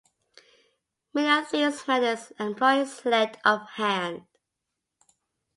Many 1.13 1.29
of 1.29 1.51
these 1.51 1.87
methods 1.87 2.33
employ 2.39 2.85
sleight 2.85 3.37
of 3.45 3.61
hand. 3.73 4.25